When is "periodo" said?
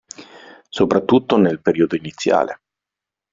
1.61-1.95